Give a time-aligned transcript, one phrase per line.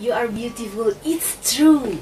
[0.00, 0.96] You are beautiful.
[1.04, 2.00] It's true.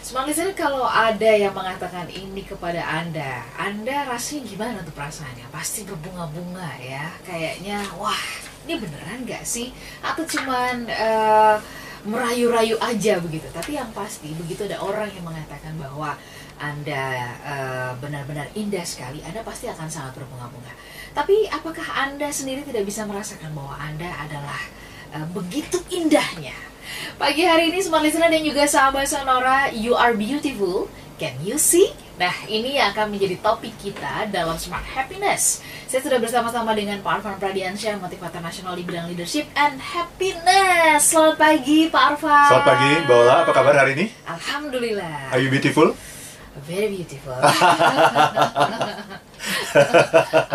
[0.00, 5.44] Smart listener kalau ada yang mengatakan ini kepada Anda, Anda rasanya gimana tuh perasaannya?
[5.52, 7.12] Pasti berbunga-bunga ya.
[7.28, 8.16] Kayaknya wah,
[8.64, 9.76] ini beneran gak sih?
[10.00, 11.60] Atau cuman eh,
[12.08, 13.44] merayu-rayu aja begitu.
[13.52, 16.16] Tapi yang pasti begitu ada orang yang mengatakan bahwa
[16.56, 20.72] Anda eh, benar-benar indah sekali, Anda pasti akan sangat berbunga-bunga.
[21.12, 26.54] Tapi apakah Anda sendiri tidak bisa merasakan bahwa Anda adalah eh, begitu indahnya?
[27.18, 30.86] Pagi hari ini Smart Listener dan juga sahabat Sonora You are beautiful
[31.18, 31.90] Can you see?
[32.14, 37.20] Nah ini yang akan menjadi topik kita dalam Smart Happiness Saya sudah bersama-sama dengan Pak
[37.20, 42.90] Arfan Pradiansyah Motivator nasional di bidang leadership and happiness Selamat pagi Pak Arfan Selamat pagi,
[43.04, 43.36] Mbak Ola.
[43.42, 44.06] Apa kabar hari ini?
[44.24, 45.92] Alhamdulillah Are you beautiful?
[46.66, 47.34] Very beautiful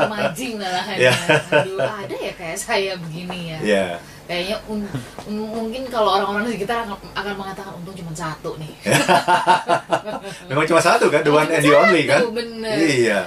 [0.04, 1.12] Amazing malahan Ya.
[1.52, 3.88] Aduh ada ya kayak saya begini ya Ya.
[4.24, 4.88] Kayaknya un-
[5.28, 8.72] un- mungkin kalau orang-orang di sekitar akan, akan mengatakan untung cuma satu nih.
[10.50, 12.22] Memang cuma satu kan, the one and the only kan?
[12.32, 12.76] Bener.
[12.80, 13.20] Iya.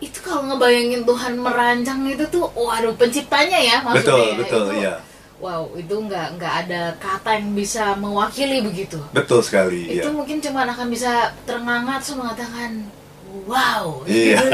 [0.00, 4.00] Itu kalau ngebayangin Tuhan merancang itu tuh, waduh penciptanya ya maksudnya.
[4.00, 4.34] Betul, ya.
[4.40, 4.94] betul, Itu- iya.
[5.40, 9.00] Wow, itu nggak nggak ada kata yang bisa mewakili begitu.
[9.16, 10.12] Betul sekali, Itu iya.
[10.12, 12.84] mungkin cuma akan bisa terengangat terus mengatakan
[13.44, 14.04] wow.
[14.04, 14.40] Iya.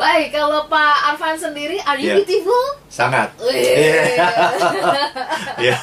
[0.00, 2.14] Baik, kalau Pak Arfan sendiri, are you Iya.
[2.18, 2.64] beautiful?
[2.88, 3.28] Sangat.
[3.36, 3.60] Wih.
[5.60, 5.76] Iya.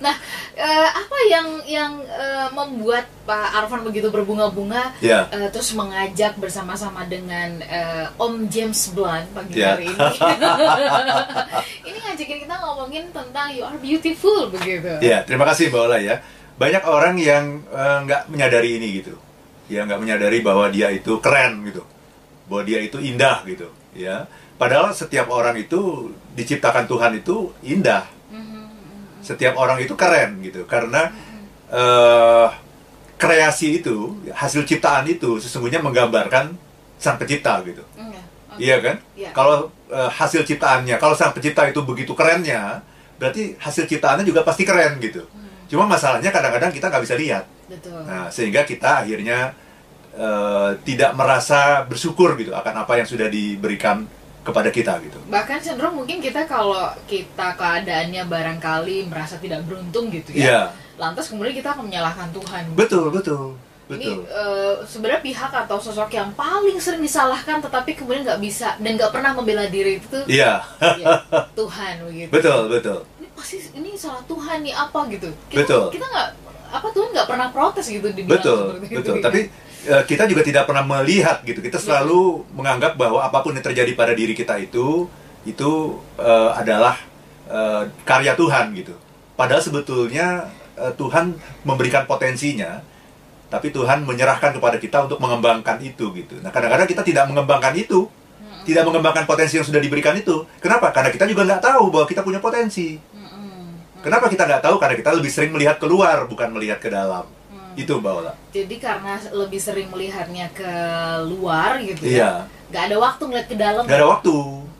[0.00, 0.14] Nah,
[0.52, 5.28] eh, apa yang yang eh, membuat Pak Arfan begitu berbunga-bunga Iya.
[5.28, 9.76] eh, terus mengajak bersama-sama dengan eh, Om James Blunt pagi Iya.
[9.76, 10.00] hari ini?
[11.88, 14.96] ini ngajakin kita ngomongin tentang you are beautiful begitu.
[14.98, 16.16] Iya, terima kasih Mbak Ola ya.
[16.56, 19.14] Banyak orang yang eh, nggak menyadari ini gitu.
[19.66, 21.82] Ya, nggak menyadari bahwa dia itu keren gitu.
[22.46, 24.26] Bahwa dia itu indah gitu, ya.
[24.56, 28.06] Padahal setiap orang itu diciptakan Tuhan itu indah.
[29.22, 31.14] Setiap orang itu keren gitu karena
[31.68, 32.48] eh,
[33.14, 36.58] kreasi itu hasil ciptaan itu sesungguhnya menggambarkan
[36.98, 38.18] sang pencipta gitu Iya,
[38.50, 38.58] oke.
[38.58, 39.30] iya kan Iya.
[39.30, 42.82] kalau eh, hasil ciptaannya kalau sang pencipta itu begitu kerennya
[43.14, 45.41] berarti hasil ciptaannya juga pasti keren gitu Hmm,
[45.72, 47.96] cuma masalahnya kadang-kadang kita nggak bisa lihat betul.
[48.04, 49.56] nah sehingga kita akhirnya
[50.12, 54.04] eh, tidak merasa bersyukur gitu akan apa yang sudah diberikan
[54.42, 60.34] kepada kita gitu Bahkan cenderung mungkin kita kalau kita keadaannya barangkali merasa tidak beruntung gitu
[60.34, 60.36] ya.
[60.36, 60.60] iya
[60.98, 62.62] Lantas kemudian kita akan menyalahkan Tuhan.
[62.76, 63.54] betul betul
[63.88, 68.76] Ini betul eh, sebenarnya pihak atau sosok yang paling sering disalahkan tetapi kemudian nggak bisa
[68.76, 70.60] dan nggak pernah membela diri itu iya
[71.00, 71.22] ya,
[71.56, 72.28] Tuhan begitu.
[72.28, 73.00] betul betul
[73.32, 75.08] pasti ini salah Tuhan nih apa?
[75.08, 75.28] Gitu.
[75.48, 75.84] Kita, Betul.
[75.94, 76.28] Kita nggak
[76.72, 79.16] apa Tuhan nggak pernah protes gitu dibilang betul itu, betul.
[79.20, 79.20] gitu.
[79.20, 79.40] tapi
[79.84, 81.60] eh, kita juga tidak pernah melihat gitu.
[81.60, 85.04] Kita selalu menganggap bahwa apa pun yang terjadi pada diri kita itu
[85.44, 85.70] itu
[86.16, 86.96] eh, adalah
[87.50, 88.96] eh, karya Tuhan gitu.
[89.36, 90.48] Padahal sebetulnya
[90.80, 91.36] eh, Tuhan
[91.68, 92.80] memberikan potensinya
[93.52, 96.40] tapi Tuhan menyerahkan kepada kita untuk mengembangkan itu gitu.
[96.40, 98.08] Nah kadang-kadang kita tidak mengembangkan itu
[98.64, 100.48] tidak mengembangkan potensi yang sudah diberikan itu.
[100.56, 100.88] Kenapa?
[100.88, 102.96] Karena kita juga nggak tahu bahwa kita punya potensi.
[104.02, 107.78] Kenapa kita nggak tahu karena kita lebih sering melihat keluar bukan melihat ke dalam Mm.
[107.78, 110.72] itu mbak Ola Jadi karena lebih sering melihatnya ke
[111.24, 112.44] luar gitu Iya.
[112.44, 112.68] ya.
[112.68, 113.82] Nggak ada waktu ngeliat ke dalam.
[113.84, 114.34] Gak ada waktu,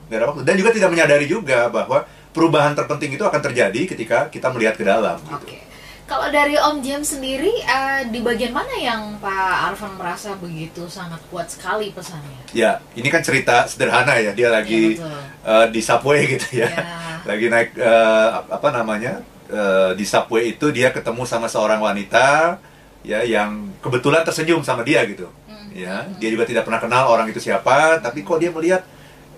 [0.07, 0.41] gak ada waktu.
[0.43, 4.81] Dan juga tidak menyadari juga bahwa perubahan terpenting itu akan terjadi ketika kita melihat ke
[4.83, 5.17] dalam.
[5.27, 5.45] Oke.
[5.47, 5.61] Gitu.
[6.03, 11.21] Kalau dari Om James sendiri eh, di bagian mana yang Pak Arfan merasa begitu sangat
[11.29, 12.49] kuat sekali pesannya?
[12.51, 14.33] Ya, ini kan cerita sederhana ya.
[14.33, 15.09] Dia lagi betul.
[15.47, 16.69] eh, di subway gitu ya.
[16.69, 17.12] Ya.
[17.23, 22.59] Lagi naik eh, apa namanya eh, di subway itu dia ketemu sama seorang wanita
[23.03, 25.27] ya yang kebetulan tersenyum sama dia gitu.
[25.47, 28.83] Mm, Ya, dia juga tidak pernah kenal orang itu siapa, tapi kok dia melihat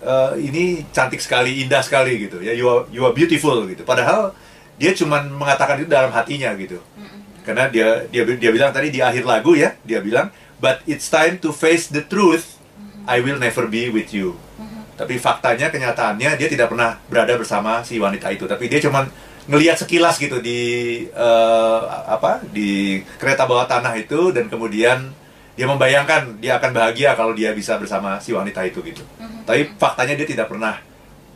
[0.02, 2.52] eh, ini cantik sekali, indah sekali gitu ya.
[2.54, 3.86] You are, you are beautiful gitu.
[3.86, 4.34] Padahal
[4.76, 6.82] dia cuman mengatakan itu dalam hatinya gitu.
[6.82, 10.82] mm, mm, Karena dia dia dia bilang tadi di akhir lagu ya, dia bilang, "But
[10.90, 12.58] it's time to face the truth.
[13.06, 14.75] I will never be with you." mm.
[14.96, 18.48] Tapi faktanya, kenyataannya dia tidak pernah berada bersama si wanita itu.
[18.48, 19.08] Tapi dia cuman
[19.46, 20.60] ngelihat sekilas gitu di
[21.06, 25.14] eh, apa di kereta bawah tanah itu dan kemudian
[25.56, 29.06] dia membayangkan dia akan bahagia kalau dia bisa bersama si wanita itu gitu.
[29.22, 29.48] Mhm.
[29.48, 30.82] Tapi faktanya dia tidak pernah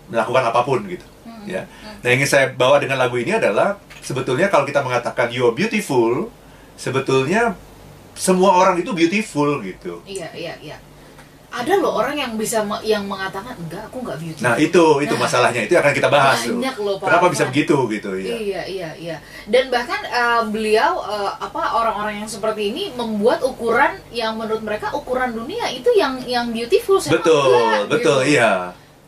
[0.10, 1.06] melakukan apa pun gitu.
[1.24, 1.46] Mhm.
[1.48, 1.62] Ya.
[2.02, 5.56] Nah, yang ingin saya bawa dengan lagu ini adalah sebetulnya kalau kita mengatakan you are
[5.56, 6.28] beautiful,
[6.76, 7.56] sebetulnya
[8.20, 10.04] semua orang itu beautiful gitu.
[10.04, 10.78] Iya, iya, iya.
[11.50, 14.42] Ada loh orang yang bisa yang mengatakan enggak, aku enggak beauty.
[14.42, 15.62] Nah, itu itu Nah, masalahnya.
[15.66, 16.54] Itu akan kita bahas tuh.
[16.54, 17.52] banyak loh, Pak Kenapa bisa Arfan.
[17.52, 18.36] begitu gitu ya.
[18.38, 19.18] Iya, iya, iya.
[19.46, 24.94] Dan bahkan eh, beliau eh, apa orang-orang yang seperti ini membuat ukuran yang menurut mereka
[24.94, 27.02] ukuran dunia itu yang yang beautiful.
[27.02, 28.32] Saya mah Betul, enggak, betul, gitu.
[28.32, 28.52] iya.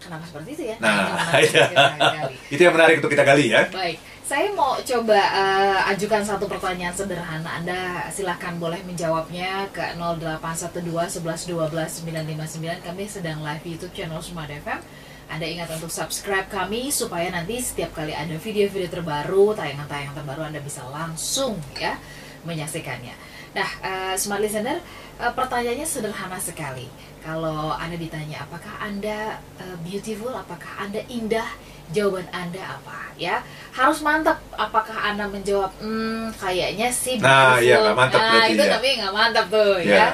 [0.02, 0.76] Kenapa seperti itu ya?
[0.82, 1.66] Nah, Itu menarik iya.
[1.70, 2.36] kita gali.
[2.50, 3.62] itu yang menarik untuk kita gali ya.
[3.70, 3.98] Baik,
[4.32, 7.52] Saya mau coba eh, ajukan satu pertanyaan sederhana.
[7.52, 12.80] Anda silahkan boleh menjawabnya ke 0812 11 12 959.
[12.80, 14.80] Kami sedang live YouTube channel Smart FM.
[15.28, 20.64] Anda ingat untuk subscribe kami supaya nanti setiap kali ada video-video terbaru, tayangan-tayangan terbaru Anda
[20.64, 22.00] bisa langsung ya
[22.48, 23.12] menyaksikannya.
[23.52, 24.80] Nah, eh, Smart Listener,
[25.20, 26.88] eh, pertanyaannya sederhana sekali.
[27.20, 31.52] Kalau Anda ditanya apakah Anda eh, beautiful, apakah Anda indah,
[31.92, 33.40] jawaban Anda apa ya?
[33.72, 34.40] Harus mantap.
[34.52, 37.64] Apakah Anda menjawab hmm kayaknya sih Nah, beautiful.
[37.64, 38.72] iya, nggak mantap Nah, itu ya.
[38.72, 39.96] tapi nggak mantap tuh Iya.
[39.96, 40.08] ya.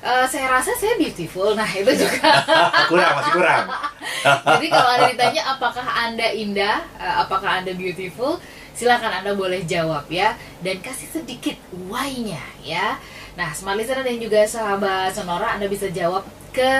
[0.00, 1.52] Eh, saya rasa saya beautiful.
[1.52, 2.30] Nah, itu juga.
[2.90, 3.64] kurang masih kurang
[4.56, 8.40] Jadi kalau Anda ditanya apakah Anda indah, eh, apakah Anda beautiful,
[8.72, 11.56] silakan Anda boleh jawab ya dan kasih sedikit
[11.86, 12.96] why-nya ya.
[13.36, 16.74] Nah, smart listener dan juga sahabat Sonora Anda bisa jawab ke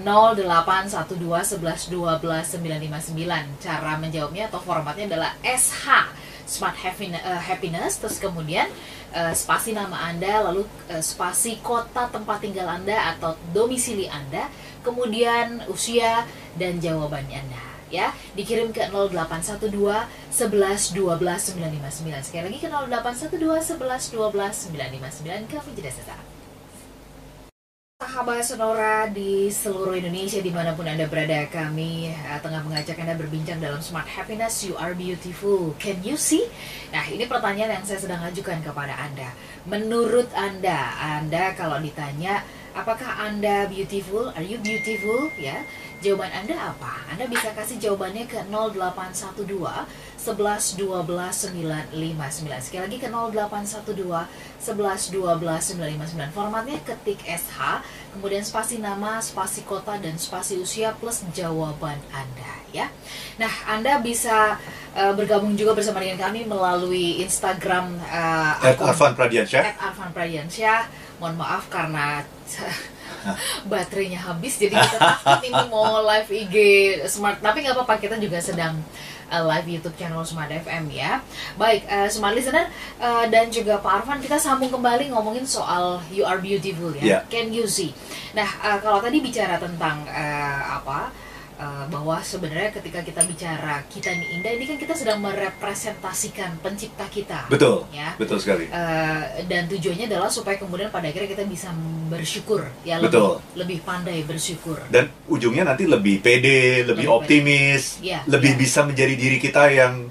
[0.00, 3.62] 0812 11 12 959.
[3.62, 5.88] Cara menjawabnya atau formatnya adalah SH
[6.48, 8.00] Smart eh, Happiness.
[8.00, 8.66] Terus kemudian
[9.14, 14.50] eh, spasi nama Anda lalu eh, spasi kota tempat tinggal Anda atau domisili Anda.
[14.80, 16.24] Kemudian usia
[16.56, 18.14] dan jawabannya Anda ya.
[18.38, 25.92] Dikirim ke 0812 11 12 959 sekali lagi ke 0812 11 12 959 kami jeda
[25.92, 26.29] sesaat
[28.10, 33.14] Sahabat Sonora di seluruh Indonesia di mana pun Anda berada kami eh, tengah mengajak Anda
[33.14, 36.42] berbincang dalam Smart Happiness You Are Beautiful Can you see?
[36.90, 39.30] Nah ini pertanyaan yang saya sedang ajukan kepada Anda
[39.62, 42.42] Menurut Anda, Anda kalau ditanya
[42.74, 44.34] apakah Anda beautiful?
[44.34, 45.30] Are you beautiful?
[45.38, 45.62] Ya,
[46.02, 47.06] jawaban Anda apa?
[47.14, 49.46] Anda bisa kasih jawabannya ke 0812
[50.20, 53.88] 11 12 959 Sekali lagi ke 0812
[54.60, 57.80] 11 12 959 Formatnya ketik SH
[58.10, 62.90] Kemudian spasi nama, spasi kota, dan spasi usia plus jawaban Anda ya.
[63.38, 64.58] Nah, Anda bisa
[64.98, 68.02] eh, bergabung juga bersama dengan kami melalui Instagram
[68.58, 69.62] akun- Arfan Pradiansyah.
[69.78, 70.90] Arfan Pradiansyah.
[71.22, 72.26] Mohon maaf karena
[73.70, 76.56] baterainya habis jadi kita takut ini mau live IG
[77.06, 77.38] smart.
[77.38, 78.80] Tapi nggak apa-apa kita juga sedang
[79.30, 81.22] uh, live YouTube channel Smart FM ya.
[81.54, 82.66] Baik, uh, Smart Listener
[82.98, 87.02] uh, dan juga Pak Arfan kita sambung kembali ngomongin soal You Are Beautiful ya.
[87.02, 87.20] Yeah.
[87.30, 87.94] Can you see?
[88.34, 91.29] Nah, uh, kalau tadi bicara tentang uh, apa?
[91.60, 97.04] Uh, bahwa sebenarnya ketika kita bicara kita ini indah ini kan kita sedang merepresentasikan pencipta
[97.12, 97.46] kita.
[97.52, 98.16] betul Ya.
[98.16, 101.68] betul sekali Eh, dan tujuannya adalah supaya kemudian pada akhirnya kita bisa
[102.08, 103.38] bersyukur ya Betul.
[103.42, 108.60] lebih lebih pandai bersyukur dan ujungnya nanti lebih pede, lebih Lebih optimis, Iya, lebih iya.
[108.60, 110.08] bisa menjadi diri kita yang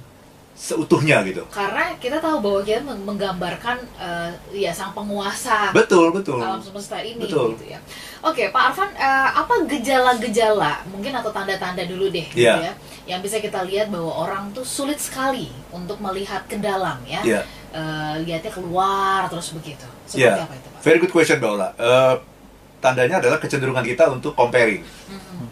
[0.60, 1.40] seutuhnya gitu.
[1.48, 6.36] karena kita tahu bahwa kita meng- menggambarkan eh, ya sang penguasa Betul, betul.
[6.36, 7.56] alam semesta ini Betul.
[7.56, 7.80] gitu ya
[8.20, 12.60] oke Pak Arfan eh, apa gejala-gejala mungkin atau tanda-tanda dulu deh gitu Iya.
[12.60, 12.74] ya
[13.08, 17.42] yang bisa kita lihat bahwa orang tuh sulit sekali untuk melihat ke dalam ya Iya.
[17.70, 20.44] Eh, lihatnya keluar terus begitu seperti Iya.
[20.44, 20.80] apa itu Pak?
[20.82, 21.70] Very good question, Mbak Ola.
[21.72, 22.16] Eh,
[22.80, 24.82] tandanya adalah kecenderungan kita untuk comparing.
[24.82, 25.48] Mhm.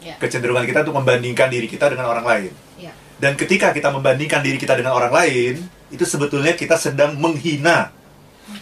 [0.00, 2.52] Ya, Kecenderungan kita untuk membandingkan diri kita dengan orang lain.
[2.76, 2.90] ya.
[3.18, 5.54] Dan ketika kita membandingkan diri kita dengan orang lain,
[5.90, 7.90] itu sebetulnya kita sedang menghina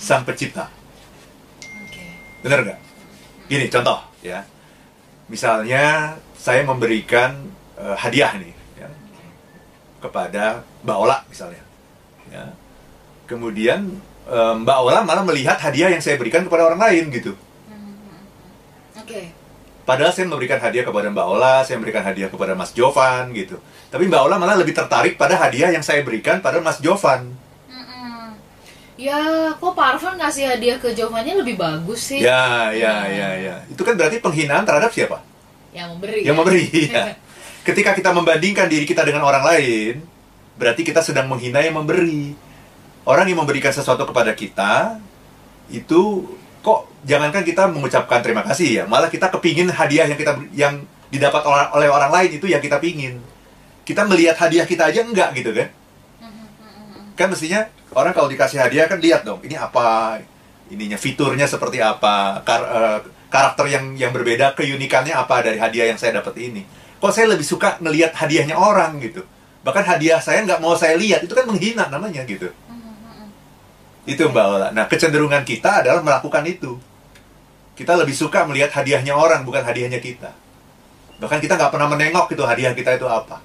[0.00, 0.72] sang pencipta.
[1.84, 2.04] Oke.
[2.40, 2.78] Bener nggak?
[3.52, 4.48] Gini, contoh ya.
[5.28, 7.36] Misalnya saya memberikan
[7.76, 8.88] eh, hadiah nih ya,
[10.00, 11.62] kepada Mbak Ola misalnya.
[12.32, 12.56] Ya.
[13.28, 13.92] Kemudian
[14.24, 17.36] eh, Mbak Ola malah melihat hadiah yang saya berikan kepada orang lain gitu.
[18.96, 19.45] Oke.
[19.86, 23.62] Padahal saya memberikan hadiah kepada Mbak Ola, saya memberikan hadiah kepada Mas Jovan gitu.
[23.86, 27.30] Tapi Mbak Ola malah lebih tertarik pada hadiah yang saya berikan pada Mas Jovan.
[27.70, 28.34] Mm-mm.
[28.98, 32.18] Ya, kok Pak Arfan ngasih hadiah ke Jovannya lebih bagus sih?
[32.18, 33.54] Ya, ya, ya, ya.
[33.70, 35.22] Itu kan berarti penghinaan terhadap siapa?
[35.70, 36.20] Yang memberi.
[36.26, 36.40] Yang ya?
[36.42, 36.66] memberi.
[36.90, 37.04] ya.
[37.62, 40.02] Ketika kita membandingkan diri kita dengan orang lain,
[40.58, 42.34] berarti kita sedang menghina yang memberi.
[43.06, 44.98] Orang yang memberikan sesuatu kepada kita,
[45.70, 46.26] itu
[46.66, 50.74] kok jangankan kita mengucapkan terima kasih ya, malah kita kepingin hadiah yang kita yang
[51.06, 53.22] didapat oleh, orang lain itu yang kita pingin.
[53.86, 55.70] Kita melihat hadiah kita aja enggak gitu kan?
[57.14, 60.18] Kan mestinya orang kalau dikasih hadiah kan lihat dong, ini apa,
[60.66, 62.98] ininya fiturnya seperti apa, kar- eh,
[63.30, 66.66] karakter yang yang berbeda, keunikannya apa dari hadiah yang saya dapat ini.
[66.98, 69.22] Kok saya lebih suka ngelihat hadiahnya orang gitu.
[69.62, 72.50] Bahkan hadiah saya nggak mau saya lihat, itu kan menghina namanya gitu.
[74.06, 74.68] Itu Mbak Ola.
[74.70, 76.78] Nah, kecenderungan kita adalah melakukan itu.
[77.76, 80.32] Kita lebih suka melihat hadiahnya orang, bukan hadiahnya kita.
[81.20, 83.42] Bahkan kita nggak pernah menengok itu hadiah kita itu apa.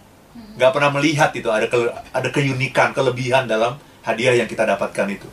[0.56, 3.75] Nggak pernah melihat itu ada ke- ada keunikan, kelebihan dalam
[4.06, 5.27] hadiah yang kita dapatkan itu.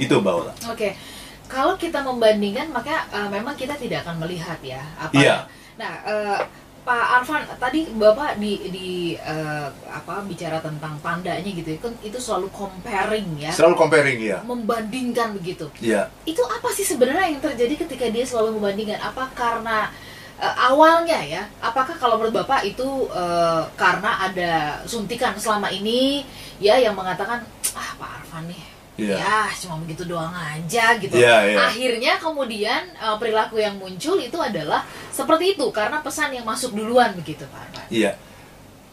[0.00, 0.52] Itu Mbak Ola.
[0.70, 0.96] Oke.
[1.44, 5.12] Kalau kita membandingkan, maka eh, memang kita tidak akan melihat ya apa.
[5.12, 5.36] Iya.
[5.76, 6.38] Nah, eh,
[6.84, 12.20] Pak Arfan, tadi Bapak di di eh, apa bicara tentang tandanya gitu ya, kan itu
[12.20, 14.44] selalu comparing ya, Selalu comparing ya.
[14.44, 15.72] membandingkan begitu.
[15.80, 16.12] Iya.
[16.28, 19.00] Itu apa sih sebenarnya yang terjadi ketika dia selalu membandingkan?
[19.00, 19.88] Apa karena
[20.36, 21.48] eh, awalnya ya?
[21.64, 24.52] Apakah kalau menurut Bapak itu eh, karena ada
[24.84, 26.28] suntikan selama ini
[26.60, 29.18] ya yang mengatakan ah Pak Arfan nih Iya.
[29.18, 31.18] ya cuma begitu doang aja gitu.
[31.18, 31.58] Iya, iya.
[31.66, 37.10] Akhirnya kemudian eh, perilaku yang muncul itu adalah seperti itu karena pesan yang masuk duluan
[37.18, 37.86] begitu Pak Arfan.
[37.90, 38.14] Iya.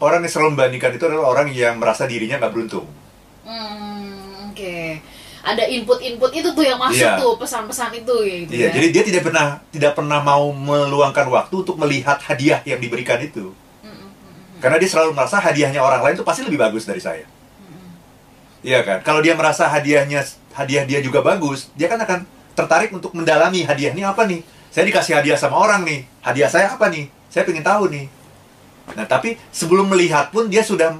[0.02, 2.90] Orang yang selalu membandingkan itu adalah orang yang merasa dirinya nggak beruntung.
[3.46, 4.98] Hmm, oke.
[5.42, 7.18] Ada input-input itu tuh yang masuk Iya.
[7.18, 8.72] tuh pesan-pesan itu ya gitu Iya, ya.
[8.74, 13.54] jadi dia tidak pernah tidak pernah mau meluangkan waktu untuk melihat hadiah yang diberikan itu.
[13.82, 14.58] Mm, mm, mm, mm.
[14.62, 17.26] Karena dia selalu merasa hadiahnya orang lain itu pasti lebih bagus dari saya.
[18.62, 18.98] Iya kan?
[19.02, 20.22] Kalau dia merasa hadiahnya
[20.54, 22.22] hadiah dia juga bagus, dia kan akan
[22.54, 24.40] tertarik untuk mendalami hadiah ini apa nih?
[24.72, 26.06] Saya dikasih hadiah sama orang nih.
[26.22, 27.10] Hadiah saya apa nih?
[27.28, 28.06] Saya pengen tahu nih.
[28.96, 30.96] Nah, tapi sebelum melihat pun dia sudah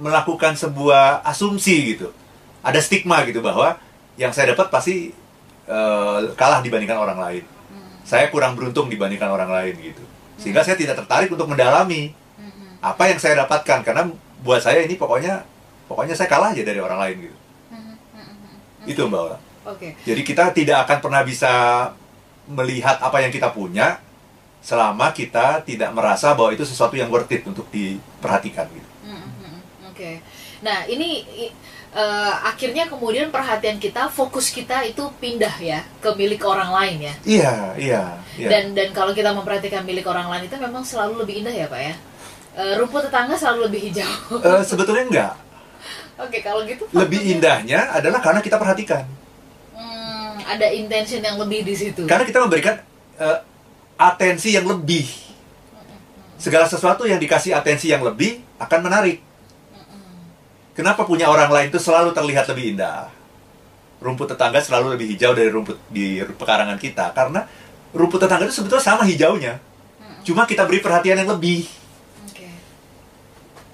[0.00, 2.10] melakukan sebuah asumsi gitu.
[2.64, 3.78] Ada stigma gitu bahwa
[4.18, 5.14] yang saya dapat pasti
[5.68, 7.44] eh, kalah dibandingkan orang lain.
[8.02, 10.02] Saya kurang beruntung dibandingkan orang lain gitu.
[10.40, 14.08] Sehingga saya tidak tertarik untuk mendalami Mm, mm, apa yang saya dapatkan karena
[14.40, 15.44] buat saya ini pokoknya
[15.92, 17.36] pokoknya saya kalah aja dari orang lain gitu.
[17.68, 18.32] mm, mm, mm,
[18.88, 18.92] mm.
[18.96, 19.38] Itu Mbak Ola.
[19.68, 19.88] Oke.
[20.08, 21.52] Jadi kita tidak akan pernah bisa
[22.48, 24.00] melihat apa yang kita punya
[24.64, 28.88] selama kita tidak merasa bahwa itu sesuatu yang worth it untuk diperhatikan gitu.
[29.04, 29.60] Mm, mm, mm.
[29.92, 30.10] Oke.
[30.64, 31.26] Nah, ini
[31.92, 37.14] eh, akhirnya kemudian perhatian kita, fokus kita itu pindah ya ke milik orang lain ya.
[37.22, 38.02] Iya, iya,
[38.40, 38.48] iya.
[38.48, 41.80] Dan dan kalau kita memperhatikan milik orang lain itu memang selalu lebih indah ya, Pak
[41.82, 41.94] ya.
[42.52, 44.12] Eh, rumput tetangga selalu lebih hijau.
[44.40, 45.32] Eh, sebetulnya enggak.
[46.20, 49.08] Oke, kalau gitu Lebih indahnya adalah karena kita perhatikan.
[49.72, 52.04] Hmm, ada intention yang lebih di situ.
[52.04, 52.76] Karena kita memberikan
[53.16, 53.38] eh,
[53.96, 55.08] atensi yang lebih.
[56.36, 59.22] Segala sesuatu yang dikasih atensi yang lebih akan menarik.
[60.72, 63.12] Kenapa punya orang lain itu selalu terlihat lebih indah?
[64.00, 67.44] Rumput tetangga selalu lebih hijau dari rumput di pekarangan kita karena
[67.92, 69.60] rumput tetangga itu sebetulnya sama hijaunya.
[70.24, 71.68] Cuma kita beri perhatian yang lebih
[72.26, 72.48] Oke.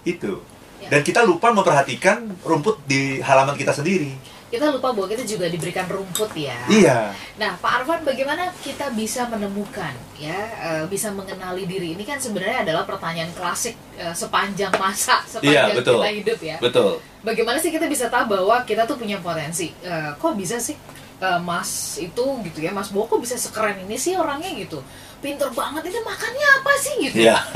[0.02, 0.42] itu.
[0.88, 4.16] Dan kita lupa memperhatikan rumput di halaman kita sendiri.
[4.49, 6.57] Kita lupa bahwa kita juga diberikan rumput ya.
[6.73, 7.12] Iya.
[7.37, 12.64] Nah, Pak Arfan, bagaimana kita bisa menemukan, ya, eh, bisa mengenali diri ini kan sebenarnya
[12.64, 16.00] adalah pertanyaan klasik eh, sepanjang masa, sepanjang Iya, betul.
[16.00, 16.57] kita hidup ya.
[16.64, 16.97] Betul.
[17.21, 19.68] Bagaimana sih kita bisa tahu bahwa kita tuh punya potensi?
[19.85, 20.80] Eh, kok bisa sih
[21.18, 24.78] Mas itu gitu ya, Mas Bo kok bisa sekeren ini sih orangnya gitu?
[25.18, 27.16] Pinter banget ini makannya apa sih gitu?
[27.26, 27.37] Iya.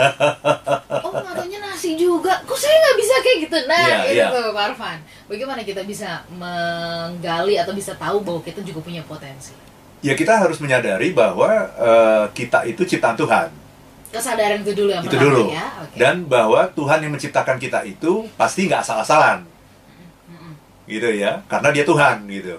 [1.03, 2.31] Oh, matanya nasi juga.
[2.47, 3.59] Kok saya nggak bisa kayak gitu?
[3.67, 4.99] Nah, Iya, itu tuh, Pak Arfan.
[5.27, 9.51] Bagaimana kita bisa menggali atau bisa tahu bahwa kita juga punya potensi?
[9.99, 13.49] Ya kita harus menyadari bahwa eh, kita itu ciptaan Tuhan.
[14.11, 15.45] Kesadaran itu dulu yang itu pertama dulu.
[15.51, 15.67] ya.
[15.83, 15.97] Oke.
[15.99, 19.39] Dan bahwa Tuhan yang menciptakan kita itu pasti nggak asal-asalan.
[20.83, 22.59] Gitu ya karena dia Tuhan gitu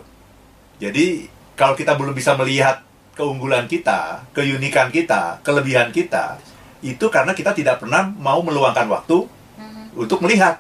[0.80, 2.82] jadi kalau kita belum bisa melihat
[3.14, 6.42] keunggulan kita keunikan kita kelebihan kita
[6.84, 10.60] itu karena kita tidak pernah mau meluangkan waktu Mhm, untuk melihat.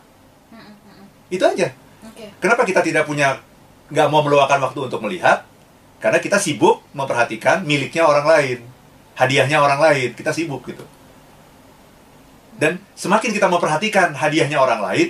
[0.54, 1.04] Mhm, mhm.
[1.34, 1.68] itu aja.
[2.06, 2.30] Oke.
[2.38, 3.42] kenapa kita tidak punya
[3.90, 5.44] nggak mau meluangkan waktu untuk melihat?
[5.98, 8.60] Karena kita sibuk memperhatikan miliknya orang lain
[9.18, 10.86] hadiahnya orang lain kita sibuk gitu.
[12.54, 15.10] Dan semakin kita memperhatikan hadiahnya orang lain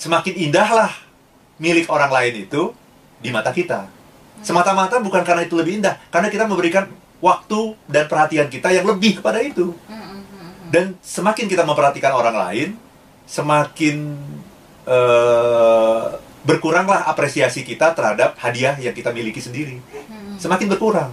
[0.00, 0.88] semakin indahlah
[1.60, 2.72] milik orang lain itu
[3.20, 3.90] di mata kita
[4.42, 6.86] semata-mata bukan karena itu lebih indah karena kita memberikan
[7.18, 10.70] waktu dan perhatian kita yang lebih kepada itu Mhm, mhm, mhm.
[10.70, 12.68] dan semakin kita memperhatikan orang lain,
[13.26, 14.14] semakin
[14.88, 16.04] eh,
[16.46, 19.76] berkuranglah apresiasi kita terhadap hadiah yang kita miliki sendiri.
[19.82, 20.40] Mhm.
[20.40, 21.12] Semakin berkurang,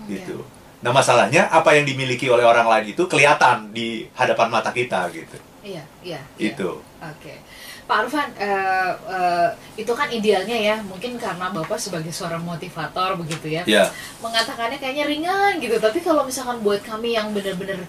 [0.00, 0.16] Oke.
[0.16, 0.40] gitu.
[0.80, 5.36] Nah masalahnya apa yang dimiliki oleh orang lain itu kelihatan di hadapan mata kita, gitu.
[5.60, 6.20] Iya, iya.
[6.38, 6.54] iya.
[6.54, 6.80] Itu.
[7.02, 7.42] Oke.
[7.86, 13.46] Pak Arfan, eh, eh, itu kan idealnya ya, mungkin karena Bapak sebagai seorang motivator begitu
[13.46, 13.86] ya, Ya,
[14.18, 15.78] mengatakannya kayaknya ringan gitu.
[15.78, 17.86] Tapi kalau misalkan buat kami yang benar-benar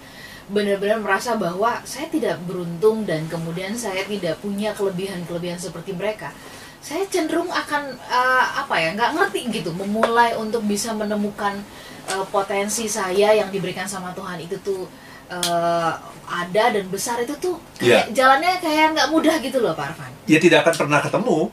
[0.48, 6.30] benar-benar merasa bahwa saya tidak beruntung dan kemudian saya tidak punya kelebihan-kelebihan seperti mereka,
[6.78, 11.58] saya cenderung akan eh, apa ya, nggak ngerti gitu, memulai untuk bisa menemukan
[12.06, 14.86] eh, potensi saya yang diberikan sama Tuhan itu tuh
[15.32, 15.92] eh,
[16.28, 20.12] ada dan besar itu tuh kayak jalannya kayak nggak mudah gitu loh Pak Arfan.
[20.28, 21.52] ya tidak akan pernah ketemu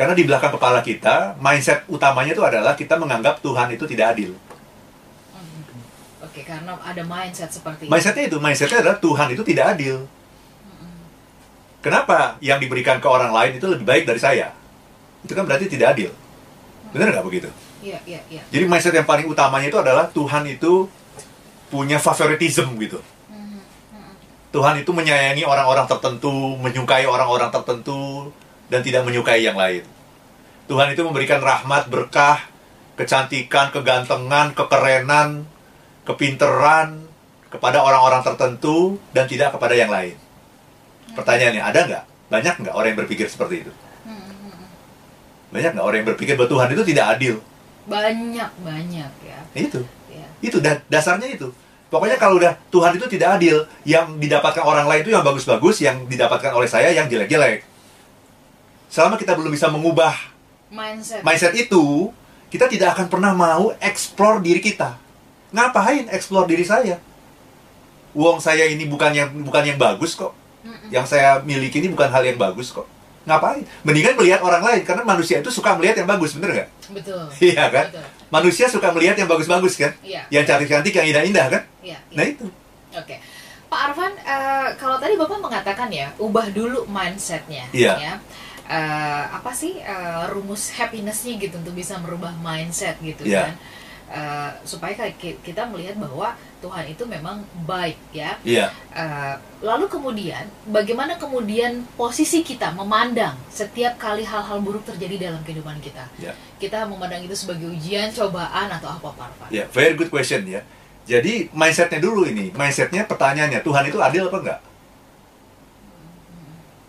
[0.00, 4.32] karena di belakang kepala kita mindset utamanya itu adalah kita menganggap Tuhan itu tidak adil.
[5.36, 6.24] Hmm.
[6.24, 7.92] Oke, karena ada mindset seperti itu.
[7.92, 10.08] Mindsetnya itu, mindsetnya adalah Tuhan itu tidak adil.
[11.84, 14.52] Kenapa yang diberikan ke orang lain itu lebih baik dari saya?
[15.20, 16.12] Itu kan berarti tidak adil.
[16.96, 17.48] Benar nggak begitu?
[17.84, 18.42] Iya, iya, iya.
[18.48, 20.88] Jadi mindset yang paling utamanya itu adalah Tuhan itu
[21.70, 22.98] punya favoritism gitu.
[24.50, 28.34] Tuhan itu menyayangi orang-orang tertentu, menyukai orang-orang tertentu,
[28.66, 29.86] dan tidak menyukai yang lain.
[30.66, 32.50] Tuhan itu memberikan rahmat, berkah,
[32.98, 35.46] kecantikan, kegantengan, kekerenan,
[36.02, 37.06] kepinteran
[37.46, 40.18] kepada orang-orang tertentu dan tidak kepada yang lain.
[41.14, 42.04] Pertanyaannya, ada nggak?
[42.30, 43.72] Banyak nggak orang yang berpikir seperti itu?
[45.50, 47.34] Banyak nggak orang yang berpikir bahwa Tuhan itu tidak adil?
[47.90, 49.38] Banyak banyak ya.
[49.54, 49.82] Itu.
[50.40, 51.48] Itu da- dasarnya itu.
[51.90, 56.06] Pokoknya kalau udah Tuhan itu tidak adil, yang didapatkan orang lain itu yang bagus-bagus, yang
[56.06, 57.66] didapatkan oleh saya yang jelek-jelek.
[58.86, 60.14] Selama kita belum bisa mengubah
[60.70, 61.26] Mindset.
[61.26, 62.14] mindset itu,
[62.46, 64.94] kita tidak akan pernah mau explore diri kita.
[65.50, 67.02] Ngapain explore diri saya?
[68.14, 70.30] Uang saya ini bukan yang bukan yang bagus kok.
[70.90, 72.86] Yang saya miliki ini bukan hal yang bagus kok.
[73.26, 73.66] Ngapain?
[73.82, 76.68] Mendingan melihat orang lain karena manusia itu suka melihat yang bagus, bener nggak?
[76.94, 77.22] Betul.
[77.42, 77.86] Iya kan?
[77.90, 78.06] Betul.
[78.30, 79.92] Manusia suka melihat yang bagus-bagus kan?
[80.00, 80.22] Iya.
[80.30, 81.62] Yang cantik-cantik, yang indah-indah kan?
[81.82, 81.98] Iya.
[82.14, 82.46] Nah itu.
[82.94, 83.18] Oke.
[83.70, 87.66] Pak Arfan, eh, kalau tadi Bapak mengatakan ya, ubah dulu mindsetnya.
[87.70, 87.94] Iya.
[87.98, 88.12] Ya.
[88.70, 93.50] Eh, apa sih eh, rumus happinessnya gitu untuk bisa merubah mindset gitu Iya.
[93.50, 93.54] kan?
[94.10, 98.34] Eh, supaya kita melihat bahwa Tuhan itu memang baik ya.
[98.42, 98.66] Iya.
[98.90, 105.78] Eh, lalu kemudian, bagaimana kemudian posisi kita memandang setiap kali hal-hal buruk terjadi dalam kehidupan
[105.78, 106.10] kita?
[106.18, 106.34] Iya.
[106.58, 109.46] Kita memandang itu sebagai ujian, cobaan atau apa Arfan?
[109.54, 110.66] Ya, very good question ya.
[111.06, 114.60] Jadi mindsetnya dulu ini, mindsetnya pertanyaannya Tuhan itu adil apa enggak?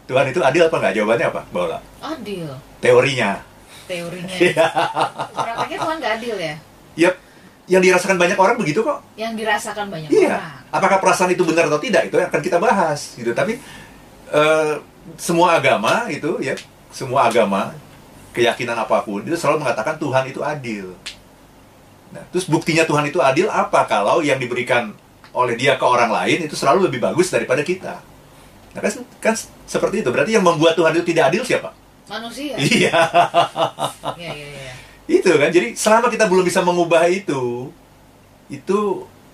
[0.09, 0.93] Tuhan itu adil apa enggak?
[0.97, 1.79] Jawabannya apa, Mbak Ola?
[2.01, 2.49] Adil
[2.81, 3.45] Teorinya.
[3.85, 4.35] teorinya.
[4.41, 4.65] Iya.
[5.37, 6.55] Prakteknya Tuhan nggak adil ya?
[7.01, 7.15] Yap,
[7.65, 9.01] yang dirasakan banyak orang begitu kok.
[9.17, 10.37] Yang dirasakan banyak Iya.
[10.37, 10.61] orang.
[10.69, 13.33] Apakah perasaan itu benar atau tidak itu yang akan kita bahas gitu.
[13.33, 13.57] Tapi
[14.29, 14.73] eh,
[15.17, 16.53] semua agama itu ya,
[16.93, 17.73] semua agama
[18.31, 20.95] keyakinan apa pun itu selalu mengatakan Tuhan itu adil.
[22.11, 24.91] Nah, terus buktinya Tuhan itu adil apa kalau yang diberikan
[25.31, 28.03] oleh Dia ke orang lain itu selalu lebih bagus daripada kita?
[28.71, 28.91] Nah, kan,
[29.23, 30.11] kan seperti itu.
[30.11, 31.71] Berarti yang membuat Tuhan itu tidak adil siapa?
[32.11, 32.55] Manusia.
[32.59, 32.91] Iya.
[34.19, 34.73] Iya, iya, iya.
[35.09, 37.73] Itu kan jadi selama kita belum bisa mengubah itu
[38.51, 38.79] itu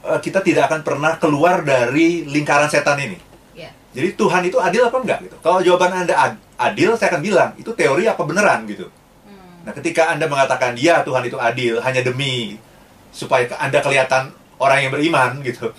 [0.05, 3.17] eh, kita tidak akan pernah keluar dari lingkaran setan ini.
[3.57, 3.73] Iya.
[3.89, 5.35] jadi Tuhan itu adil apa enggak gitu?
[5.41, 8.85] Kalau jawaban anda ad- adil saya akan bilang itu teori apa beneran gitu?
[9.25, 9.65] Hmm.
[9.65, 12.61] nah ketika anda mengatakan ya Tuhan itu adil hanya demi
[13.09, 14.29] supaya anda kelihatan
[14.61, 15.73] orang yang beriman gitu.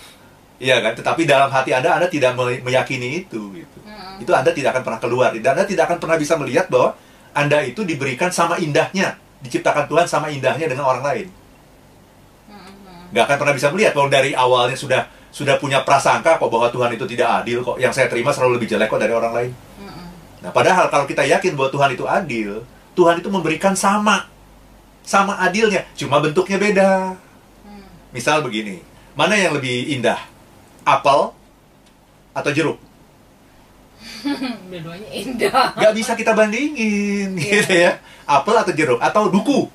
[0.59, 0.91] Iya kan?
[0.91, 3.77] Tetapi dalam hati anda anda tidak me- meyakini itu gitu.
[3.87, 4.19] Hmm.
[4.19, 5.31] itu anda tidak akan pernah keluar.
[5.31, 6.99] Dan anda tidak akan pernah bisa melihat bahwa
[7.31, 11.27] anda itu diberikan sama indahnya diciptakan Tuhan sama indahnya dengan orang lain
[12.49, 13.13] Hmm, hmm.
[13.13, 16.97] nggak akan pernah bisa melihat kalau dari awalnya sudah sudah punya prasangka kok bahwa Tuhan
[16.97, 19.87] itu tidak adil kok yang saya terima selalu lebih jelek kok dari orang lain Hmm,
[19.87, 20.07] hmm.
[20.41, 22.51] nah padahal kalau kita yakin bahwa Tuhan itu adil
[22.97, 24.25] Tuhan itu memberikan sama
[25.05, 26.91] sama adilnya cuma bentuknya beda
[27.63, 27.85] Hmm.
[28.09, 28.81] misal begini
[29.13, 30.17] mana yang lebih indah
[30.83, 31.31] apel
[32.33, 32.81] atau jeruk
[34.69, 35.73] Dua-duanya indah.
[35.73, 37.51] nggak bisa kita bandingin Iya.
[37.57, 37.91] gitu ya
[38.25, 39.69] apel atau jeruk atau duku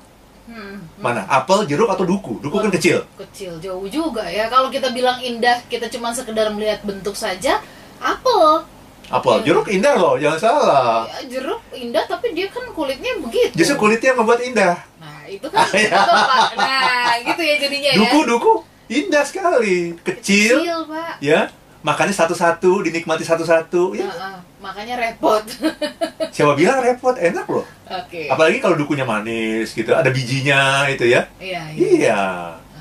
[0.45, 0.77] Hmm.
[0.95, 4.45] mana apel jeruk atau duku duku kan kecil Kecil jauh juga ya.
[4.45, 7.65] Kalau kita bilang indah, kita cuma sekedar melihat bentuk saja.
[7.97, 8.61] Apel,
[9.07, 9.43] apel Iya.
[9.43, 13.53] jeruk indah loh jangan salah ya, jeruk indah tapi dia kan kulitnya begitu.
[13.53, 16.49] justru kulitnya yang membuat indah Nah, itu kan Ah, Pak.
[16.55, 17.97] Nah, gitu ya jadinya ya.
[17.99, 18.51] duku duku
[18.87, 21.13] indah sekali kecil, Kecil, Pak.
[21.19, 21.49] ya
[21.85, 25.45] makannya satu-satu dinikmati satu-satu ya Heeh, makanya repot.
[26.33, 28.25] siapa bilang repot enak loh Oke.
[28.25, 31.85] apalagi kalau dukunya manis gitu ada bijinya itu ya Iya, iya.
[31.93, 32.21] iya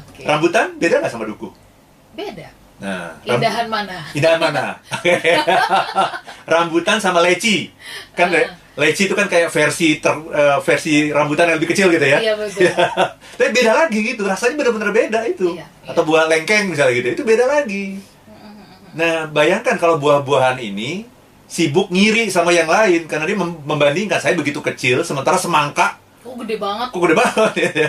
[0.02, 0.24] Oke.
[0.24, 1.52] rambutan beda nggak sama duku
[2.14, 2.48] Beda.
[2.78, 3.98] nah Indahan mana?
[4.10, 4.64] Indahan mana?
[6.46, 7.70] rambutan sama leci.
[8.12, 12.02] Kan le- leci itu kan kayak versi ter, eh, versi rambutan yang lebih kecil gitu
[12.04, 12.18] ya.
[12.20, 12.70] Iya, betul.
[13.34, 15.54] Tapi beda lagi gitu, rasanya benar-benar beda itu.
[15.54, 15.90] Iya, iya.
[15.90, 17.98] Atau buah lengkeng misalnya gitu, itu beda lagi.
[18.94, 21.04] Nah, bayangkan kalau buah-buahan ini
[21.44, 26.32] sibuk ngiri sama yang lain karena dia mem- membandingkan saya begitu kecil sementara semangka Oh,
[26.40, 26.88] gede banget.
[26.88, 27.68] kok gede banget ya.
[27.68, 27.84] Iya,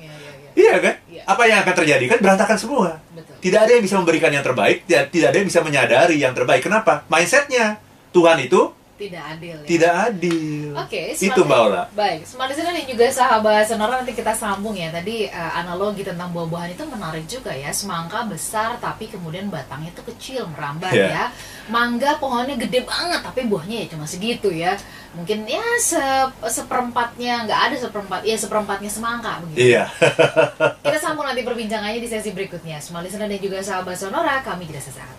[0.00, 0.50] iya, iya.
[0.56, 0.94] iya kan?
[1.04, 1.22] Iya.
[1.28, 2.04] Apa yang akan terjadi?
[2.08, 2.96] Kan berantakan semua.
[3.12, 3.34] Betul.
[3.44, 6.64] Tidak ada yang bisa memberikan yang terbaik, tidak ada yang bisa menyadari yang terbaik.
[6.64, 7.04] Kenapa?
[7.12, 7.76] Mindsetnya
[8.16, 9.68] Tuhan itu Tidak adil ya.
[9.68, 10.72] tidak adil.
[10.72, 11.82] Oke, itu Smart- Mbak Ola.
[11.92, 14.88] Baik, smart listener dan juga sahabat sonora nanti kita sambung ya.
[14.88, 17.68] Tadi eh, analogi tentang buah-buahan itu menarik juga ya.
[17.70, 21.06] Semangka besar tapi kemudian batangnya itu kecil merambat Iya.
[21.06, 21.24] ya.
[21.68, 24.72] Mangga pohonnya gede banget tapi buahnya ya cuma segitu ya.
[25.12, 26.00] Mungkin ya se
[26.46, 29.72] seperempatnya nggak ada seperempat, ya seperempatnya semangka begitu.
[29.72, 29.92] Iya.
[30.80, 32.80] Kita sambung nanti perbincangannya di sesi berikutnya.
[32.80, 35.16] Smart listener dan juga sahabat sonora kami jeda sesaat.